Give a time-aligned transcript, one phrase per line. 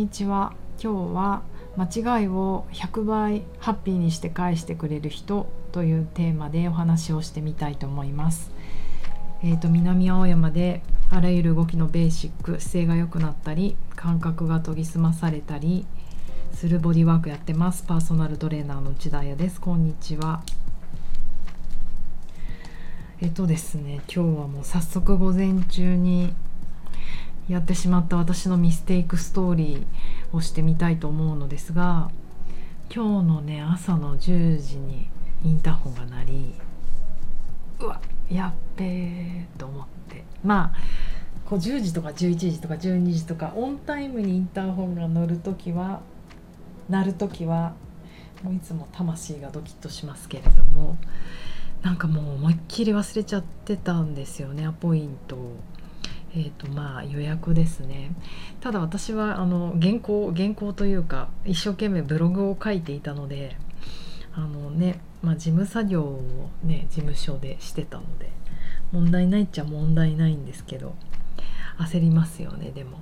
[0.00, 0.54] にちは。
[0.82, 1.42] 今日は
[1.76, 8.50] 間違いを100倍ハッピーにして返してくれる人というテーマでお話をしてみたいと思います。
[9.42, 15.84] えーと、南青山であらゆる動きのベーシック姿勢が良くなったり感覚が研ぎ澄まされたり
[16.54, 17.82] するボディワークやってます。
[17.82, 19.60] パーソナルトレーナーの内田彩です。
[19.60, 20.42] こんにちは。
[23.20, 26.32] えっとですね今日はもう早速午前中に
[27.50, 32.10] やってしまった私のミステイクストーリーをしてみたいと思うのですが
[32.94, 35.08] 今日のね朝の10時に
[35.44, 36.54] インターホンが鳴り
[37.80, 38.00] うわ
[38.30, 40.24] やっべえと思って。
[40.44, 46.00] まあこう10時とか11時とか12時とかオンタイムにインターホンが乗る時は
[46.88, 47.74] 鳴る時は
[48.44, 50.96] もういつも魂がドキッとしますけれども
[51.82, 55.56] なんかもう思いっきり忘れちゃってたんですよねアポイントを。
[56.32, 58.12] えーとまあ、予約ですね。
[58.60, 63.56] ただ私はあの原稿原稿というか一生懸命ブログを書いていたので
[64.32, 68.30] あのね、まあ、事務作業をね事務所でしてたので
[68.92, 70.94] 問題ないっちゃ問題ないんですけど
[71.78, 72.98] 焦りますよねでも。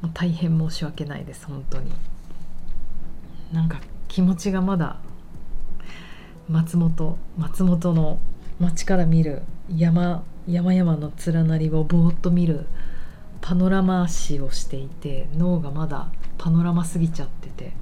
[0.00, 1.90] もう大変申し訳ないです本当に。
[3.52, 4.98] なんか気持ちがまだ
[6.48, 8.20] 松本松本の
[8.60, 9.42] 街から見る
[9.74, 12.66] 山山々の連なりをぼーっと見る
[13.42, 17.72] パノラマ視をしていて脳がまだパノラマすぎちゃってて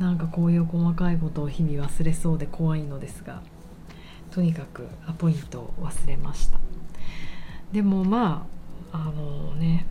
[0.00, 3.42] なんかこういう細かいことを日々忘れそうで怖いのですが
[4.32, 6.58] とにかくアポイントを忘れました。
[7.72, 8.46] でもま
[8.92, 9.86] ああのね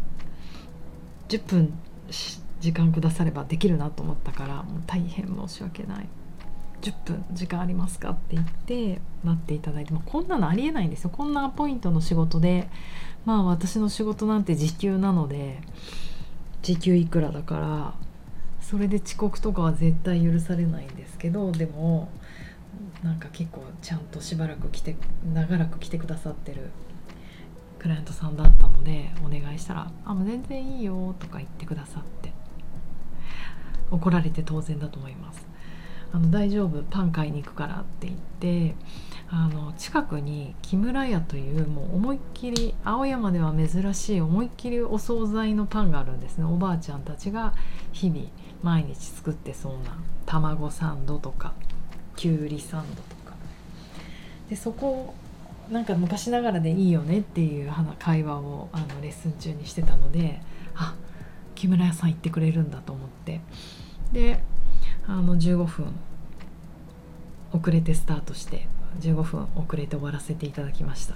[1.30, 1.74] 10分
[2.60, 6.08] 時間くださればできるなと思ったからもう大変申し訳ない。
[6.84, 11.10] 10分時間ありますか?」って言って待っていただいて、まあ、こんなのありえないんですよ。
[11.10, 12.70] こんなアポイントの仕事で。
[13.26, 15.62] まあ私の仕事なんて時給なので
[16.62, 17.94] 時給いくらだから
[18.60, 22.10] それで遅刻とかは絶対許されないんですけどでも
[23.04, 24.96] なんか結構ちゃんとしばらく来て
[25.34, 26.72] 長らく来てくださってる
[27.80, 32.32] クライアントさんだったのでお願いしたら「あもう全然いいよ」とか言ってくださって
[33.92, 35.46] 怒られて当然だと思います。
[36.14, 38.76] あの大丈夫パン買いに行くからって言って
[39.30, 46.46] あの近くに木村屋というもう思いっきり青山では珍しい思いっきりお惣菜のパンがあるんですね。
[46.46, 47.56] おばあちゃんたちが
[47.92, 48.28] 日々
[48.62, 49.98] 毎日作ってそうな
[50.28, 51.54] 卵サンドとか
[52.16, 53.34] きゅうりサンドとか。
[54.50, 55.16] でそこ
[55.72, 60.42] なんか昔ながらでいいよねっていう会話をあのレッスン中にしてたので
[60.76, 60.94] あ
[61.56, 63.42] 木村屋さん行ってくれるんだと思って。
[64.12, 64.44] で
[65.08, 65.94] あの15分
[67.52, 68.68] 遅れてスタートして
[69.00, 71.16] 15分遅れて終わらせていただきました。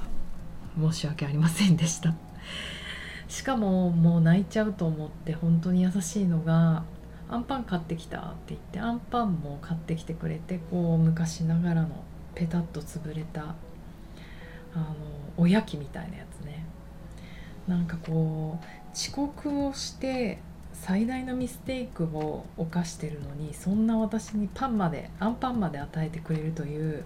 [0.80, 2.14] 申し訳ありませんでした。
[3.28, 6.84] しかももう泣いちゃうと思って本当に優しいのが
[7.30, 12.04] 「アンパン買ってきた」って言ってアンパンも買ってきてくれてこう昔ながらの
[12.36, 13.56] ペタッと潰れた
[14.74, 14.96] あの
[15.38, 16.66] おやきみたいなやつね。
[17.68, 20.40] なんかこう遅刻をして
[20.82, 27.04] 最大のミステイクを犯してるのにそんな私にパンまでアンパンまで与えてくれるという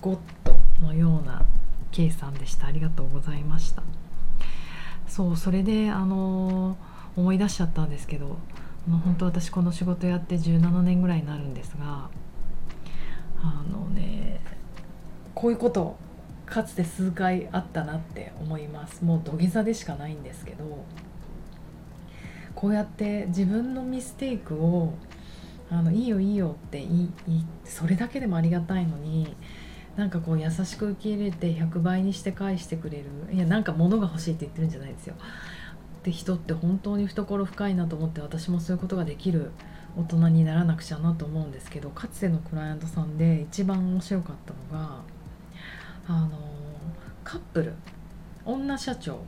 [0.00, 1.44] ゴッドのような
[1.92, 2.66] K さんでした。
[2.66, 3.82] ありがとうございました。
[5.06, 6.76] そうそれであの
[7.16, 8.26] 思い出しちゃったんですけど
[8.88, 12.10] もう本当私この仕事やって17年ぐらいになるんですが
[13.40, 14.40] あのね
[15.34, 15.96] こういうこと
[16.46, 19.04] かつて数回あったなって思います。
[19.04, 20.84] もう土下座でしかないんですけど
[22.64, 24.94] こうやって自分のミステイクを
[25.70, 27.10] あのいいよいいよっていい
[27.66, 29.36] それだけでもありがたいのに
[29.96, 33.04] なんかこう優しく受け入れて100倍にして返してくれる
[33.34, 35.14] いやなんか物が欲しいって言ってるんじゃないですよ。
[36.04, 39.50] で人って本当に懐深いなと思って私もそういうことができる
[39.98, 45.00] 大人にならなくちゃなと思うんですけどかつてのクライアントさんで一番面白かったのが
[46.08, 46.30] あの
[47.24, 47.74] カップル
[48.46, 49.18] 女社長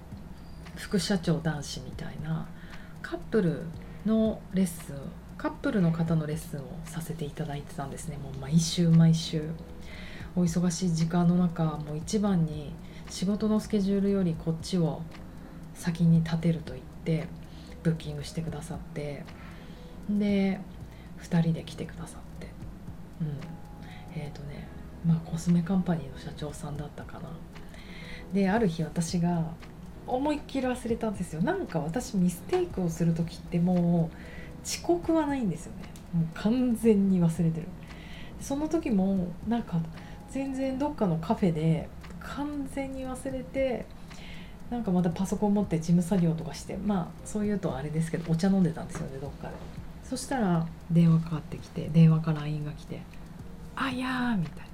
[0.75, 2.49] 副社長男子みたいな
[3.07, 3.63] カップル
[4.05, 4.97] のレッスン
[5.39, 8.17] カップルの方のレッスンをさせていただいてたんですね。
[8.17, 9.45] もう毎週毎週。
[10.35, 12.73] お忙しい時間の中もう一番に
[13.09, 15.03] 仕事のスケジュールよりこっちを
[15.73, 17.29] 先に立てると言って
[17.85, 19.25] ブッキングしてくださって
[20.11, 20.59] で
[21.23, 22.49] 2人で来てくださって。
[23.21, 23.25] う
[24.17, 24.21] ん。
[24.21, 24.67] えっ、ー、とね
[25.07, 27.29] まあコスメカンパニーの社長さんだったかな。
[28.35, 29.45] である日私が
[30.07, 31.43] 思いっきり忘れたんですよ。
[31.43, 35.83] なんか私ミステイクをする時ってもう遅刻はないんですよね。
[36.15, 37.67] もう完全に忘れてる。
[38.41, 39.81] その時もなんか
[40.31, 41.89] 全然どっかのカフェで
[42.21, 43.87] 完全に忘れて
[44.71, 49.55] なんかまたパソコン持って事務作業とかしてまあそういうとあれですけどお茶飲んでたんですよねどっかで。
[50.05, 53.01] そしたら電話かかってきて電話から LINE が来て
[53.75, 54.67] 「あやー」みたいな。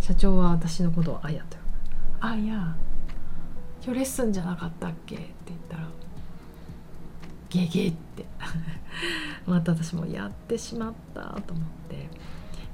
[0.00, 1.56] 社長は私のことを「あや」と
[2.20, 2.85] 「あやー。
[3.86, 5.88] 今日レッスンじゃなかったっけ?」って言ったら
[7.48, 8.26] 「ゲゲ」って。
[9.46, 12.08] また私もやってしまったと思って。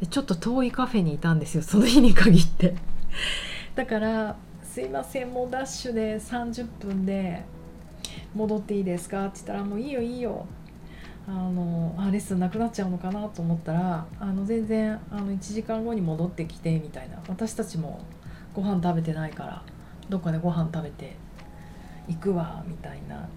[0.07, 2.75] ちょっと遠いカフェにいたんですよその日に限って。
[3.77, 7.45] だからすいませんもうダッシュで30分で
[8.35, 10.47] 戻っていいですか?」って言ったら「もういいよいいよ」
[11.29, 13.29] あのあレッスンなくなっちゃうのかな？
[13.29, 17.19] と思ったらあの全然あの1時間後に戻ってきてみたいな。
[17.29, 18.01] 私たちも
[18.55, 19.63] ご飯食べてないから。
[20.09, 21.17] どっかでご飯食べて
[22.09, 23.29] 行くわみたいな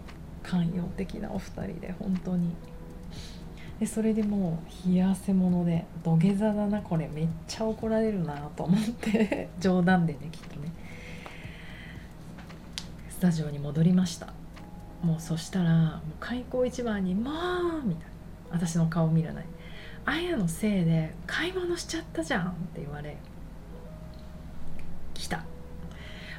[0.43, 2.55] 寛容的なお二人で本当に。
[3.79, 9.49] でそれでもう冷や汗もので土下座だなこれめっちゃ怒られるなと思って。
[9.59, 10.71] 冗談でねきっとね。
[13.09, 14.33] スタジオに戻りました。
[15.03, 17.31] もうそしたらもう開口一番に「も
[17.83, 18.15] う!」みたいな。
[18.51, 19.45] 私の顔見らない
[20.05, 23.17] 「あやのせいで買い物しちゃったじゃん」って言われ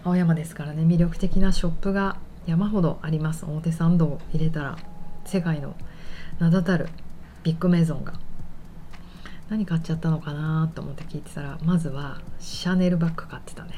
[0.06, 3.44] 青山ですからね魅力的なショップが山ほどあります。
[3.44, 4.78] 表参道を入れたら
[5.24, 5.74] 世界の
[6.38, 6.88] 名だたる
[7.42, 8.12] ビッグメゾンが
[9.48, 13.72] 何買っちゃったのかなと思って聞いてたらまずはシャネルバッグ買ってたね。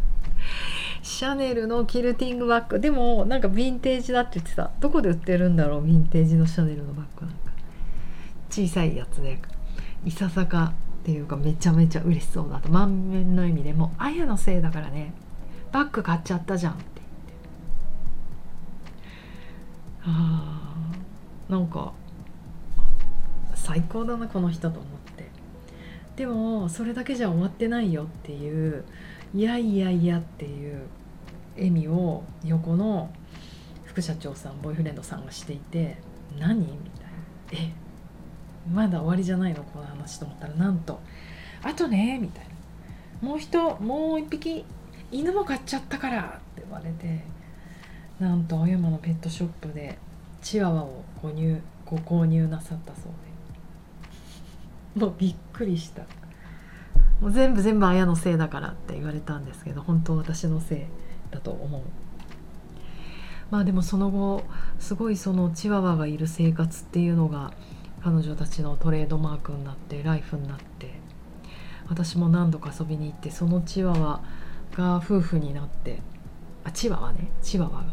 [1.00, 2.78] シャネルのキルティングバッグ。
[2.78, 4.70] でもなんかヴィンテージだって言ってた。
[4.80, 7.52] どこで売ってるんだろうヴィンテージのシャネルのバッグなんか。
[8.50, 9.40] 小さいやつで
[10.04, 10.74] いささか
[11.06, 12.68] っていうかめちゃめちゃ嬉しそうだと。
[12.68, 15.12] 満面の意味でもうあやのせいだからね。
[15.70, 17.34] バッグ買っちゃったじゃんって言って。
[20.02, 21.52] あー。
[21.52, 21.92] なんか
[23.54, 25.30] 最高だなこの人と思って。
[26.16, 28.84] でもそれだけじゃ終わってないよっていう
[29.32, 30.88] いやいやいやっていう
[31.54, 33.12] 笑みを横の
[33.84, 35.98] 副社長さんボーイフレンドさんがしていて
[36.36, 37.85] 「何?」みたいな「え？
[38.72, 41.00] まだ終わりじゃないのこの話」と思ったらなんと
[41.62, 42.50] 「あとね」みたいな
[43.28, 44.64] 「もう人もう一匹
[45.10, 47.22] 犬も飼っちゃったから」って言われて
[48.18, 49.98] なんと青山のペットショップで
[50.42, 53.26] チワワをご入ご購入なさったそうで。
[54.96, 56.02] もうびっくりした。
[57.20, 60.80] もう全部全部綾のせいだからって言われたんですけど本当私のせい
[61.30, 61.82] だと思う。
[63.50, 64.42] まあでもその後
[64.78, 67.52] すごいそのチワワがいる生活っていうのが
[68.06, 70.94] 彼女たちのトレードマークになってライフになって
[71.88, 74.22] 私も何度か遊びに行ってそのチワワ
[74.76, 75.98] が夫婦になって
[76.62, 77.86] あチワワねチワワが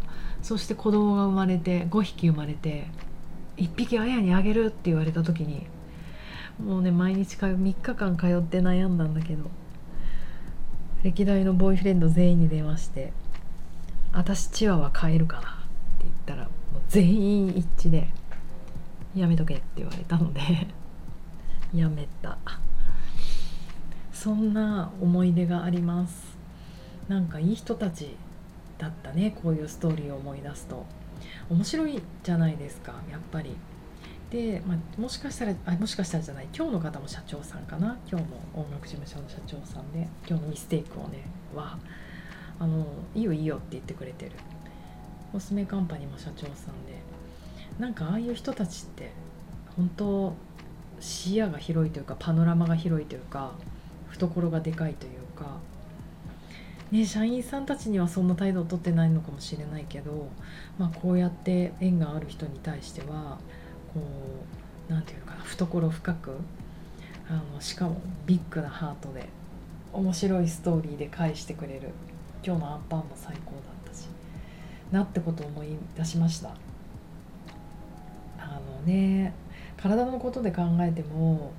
[0.44, 2.86] そして子供が生まれて5匹生まれて
[3.58, 5.66] 1匹綾にあげるって言われた時に
[6.64, 9.50] もうね毎日通3日間通って悩んだんだけど
[11.02, 13.14] 歴代のボーイフレンド全員に電話して
[14.14, 15.52] 「私チワワ買えるかな?」っ
[15.98, 18.10] て言ったらもう全員一致で
[19.16, 20.42] 「やめとけ」って言われたので
[21.74, 22.38] やめた。
[24.12, 26.38] そんな思い出があります。
[27.10, 28.16] なんかいい人たち
[28.78, 30.86] だったねこういうストーリーを思い出すと。
[31.50, 33.56] 面白いじゃないですかやっぱり。
[34.30, 37.98] で、まあ、もしかしたらあもしかしたらじゃない今日の方も社長さんかな？
[38.10, 41.78] 今日も音楽事務所の社長さんで今日のミステイクをねは
[42.60, 44.32] あのいいよいいよって言ってくれてる。
[45.32, 47.03] コスメカンパニーも社長さんで。
[47.80, 49.12] なんかああいう人たちって
[49.76, 50.34] 本当
[51.00, 53.52] 視野が広いというかパノラマが広いというか
[54.10, 55.58] 懐がでかいというか。
[56.92, 60.28] ね、社員さんたちにはそんな態度をとってないのかもしれないけど、
[60.78, 63.40] まあ、こうやって縁がある人に対しては
[63.96, 64.00] こ
[64.90, 66.38] う何て言うかな懐深く
[67.28, 69.28] あのしかもビッグなハートで
[69.92, 71.90] 面白いストーリーで返してくれる。
[72.46, 74.08] 今日のアンパンも最高だったし。
[74.92, 76.52] なってことを思い出しました。
[78.56, 79.34] あのね
[79.78, 81.52] 体のことで考えても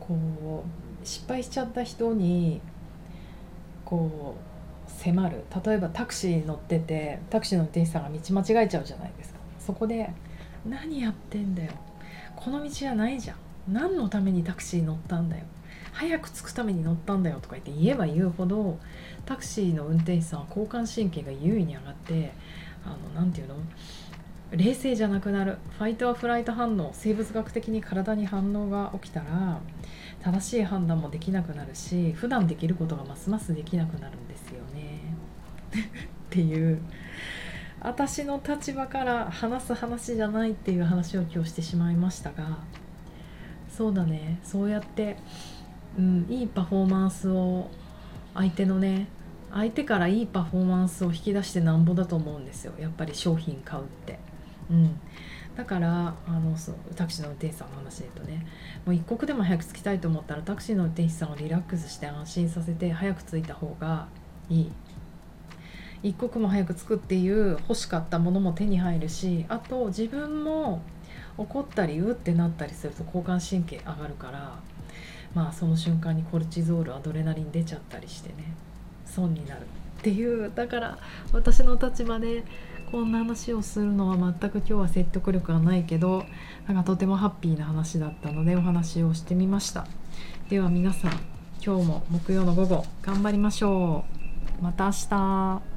[0.00, 2.60] こう失敗しちゃった人に
[3.84, 5.44] こう迫る。
[5.64, 9.40] 例えばタクシー乗っててタクシーの運転手さんが道間違えちゃうじゃないですか。
[9.58, 10.10] そこで
[10.64, 11.72] 何やってんだよ。
[12.36, 13.36] この道じゃないじゃん。
[13.72, 15.44] 何のためにタクシー乗ったんだよ。
[15.92, 17.38] 早く着くために乗ったんだよ。
[17.40, 18.78] とか言って言えば言うほど
[19.26, 22.32] タクシーの運転手さんは交感神経が優位に上がって
[22.84, 23.56] あの何て言うの？
[24.56, 25.58] 冷静じゃなくなる。
[25.78, 29.60] ファイトアフライト反応生物学的に体に反応が起きたら
[30.22, 35.00] 正しい判断もできなくなるし普段できることがますますできなくなるんですよね。
[35.74, 35.76] っ
[36.30, 36.78] ていう。
[37.80, 42.58] 私の立場から話す話じゃないっていう話を今日してしまいましたが
[43.68, 44.38] そうだね。
[44.42, 45.16] そうやって、
[45.98, 47.68] うん、いいパフォーマンスを
[48.32, 49.08] 相手のね
[49.52, 52.72] 相手からいいパフォーマンスを引き出してなんぼだと思うんですよ。
[52.78, 54.18] やっぱり商品買うって。
[54.70, 55.00] うん。
[55.56, 58.46] だからあのそうタクシーの運転手さんの話で言うとね
[58.84, 64.08] もう一刻でも早く着きたいと思ったらタクシーの運転手さんをリラックスして安心させて早く着いた方が
[64.50, 64.72] いい。
[66.02, 70.82] 一刻も早く着くっていう欲しかったものも手に入るしあと自分も
[71.38, 74.58] 怒ったりうってなったりすると交感神経上がるから
[75.34, 78.52] まあその瞬間にコルチゾールアドレナリン出ちゃったりしてね
[79.06, 79.62] 損になる。
[80.04, 80.98] っていうだから
[81.32, 82.44] 私の立場で
[82.92, 86.26] こんな話をするのは全く今日は説得力がないけど
[86.68, 89.86] なんかとてもハッピーな話だったのでお話をしてみました。
[90.50, 91.12] では皆さん
[91.64, 94.04] 今日も木曜の午後頑張りましょ
[94.60, 94.62] う。
[94.62, 95.73] また明日。